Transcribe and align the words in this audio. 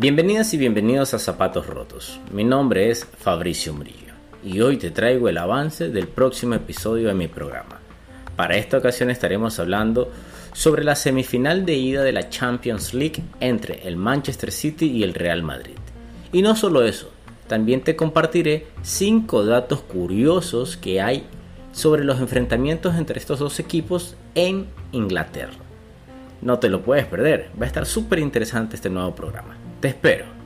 Bienvenidas 0.00 0.54
y 0.54 0.58
bienvenidos 0.58 1.12
a 1.12 1.18
Zapatos 1.18 1.66
Rotos. 1.66 2.20
Mi 2.30 2.44
nombre 2.44 2.88
es 2.88 3.04
Fabricio 3.04 3.74
Murillo 3.74 4.14
y 4.44 4.60
hoy 4.60 4.76
te 4.76 4.92
traigo 4.92 5.28
el 5.28 5.36
avance 5.36 5.88
del 5.88 6.06
próximo 6.06 6.54
episodio 6.54 7.08
de 7.08 7.14
mi 7.14 7.26
programa. 7.26 7.80
Para 8.36 8.56
esta 8.56 8.78
ocasión 8.78 9.10
estaremos 9.10 9.58
hablando 9.58 10.12
sobre 10.52 10.84
la 10.84 10.94
semifinal 10.94 11.66
de 11.66 11.74
ida 11.74 12.04
de 12.04 12.12
la 12.12 12.28
Champions 12.28 12.94
League 12.94 13.24
entre 13.40 13.88
el 13.88 13.96
Manchester 13.96 14.52
City 14.52 14.86
y 14.86 15.02
el 15.02 15.14
Real 15.14 15.42
Madrid. 15.42 15.74
Y 16.30 16.42
no 16.42 16.54
solo 16.54 16.84
eso, 16.84 17.10
también 17.48 17.80
te 17.80 17.96
compartiré 17.96 18.68
5 18.82 19.46
datos 19.46 19.80
curiosos 19.80 20.76
que 20.76 21.00
hay 21.00 21.26
sobre 21.72 22.04
los 22.04 22.20
enfrentamientos 22.20 22.94
entre 22.94 23.18
estos 23.18 23.40
dos 23.40 23.58
equipos 23.58 24.14
en 24.36 24.68
Inglaterra. 24.92 25.58
No 26.40 26.60
te 26.60 26.68
lo 26.68 26.82
puedes 26.82 27.06
perder, 27.06 27.50
va 27.60 27.64
a 27.64 27.66
estar 27.66 27.84
súper 27.84 28.20
interesante 28.20 28.76
este 28.76 28.90
nuevo 28.90 29.12
programa. 29.12 29.56
Te 29.80 29.88
espero. 29.88 30.37